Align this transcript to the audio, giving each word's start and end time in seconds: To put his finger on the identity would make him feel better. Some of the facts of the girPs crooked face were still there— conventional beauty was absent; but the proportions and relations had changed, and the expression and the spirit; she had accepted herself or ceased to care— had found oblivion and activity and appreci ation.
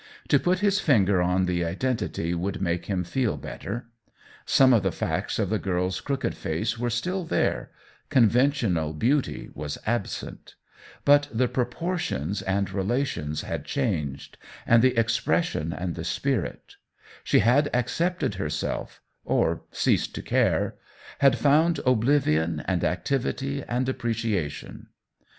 To 0.29 0.39
put 0.39 0.61
his 0.61 0.79
finger 0.79 1.21
on 1.21 1.45
the 1.45 1.63
identity 1.63 2.33
would 2.33 2.59
make 2.59 2.87
him 2.87 3.03
feel 3.03 3.37
better. 3.37 3.85
Some 4.47 4.73
of 4.73 4.81
the 4.81 4.91
facts 4.91 5.37
of 5.37 5.51
the 5.51 5.59
girPs 5.59 6.03
crooked 6.03 6.33
face 6.33 6.79
were 6.79 6.89
still 6.89 7.23
there— 7.23 7.69
conventional 8.19 8.93
beauty 8.93 9.51
was 9.53 9.77
absent; 9.85 10.55
but 11.05 11.27
the 11.31 11.47
proportions 11.47 12.41
and 12.41 12.71
relations 12.71 13.41
had 13.43 13.63
changed, 13.63 14.39
and 14.65 14.81
the 14.81 14.97
expression 14.97 15.71
and 15.71 15.93
the 15.93 16.03
spirit; 16.03 16.77
she 17.23 17.37
had 17.37 17.69
accepted 17.71 18.33
herself 18.41 19.01
or 19.23 19.61
ceased 19.71 20.15
to 20.15 20.23
care— 20.23 20.77
had 21.19 21.37
found 21.37 21.77
oblivion 21.85 22.63
and 22.65 22.83
activity 22.83 23.63
and 23.69 23.85
appreci 23.85 24.35
ation. 24.35 24.87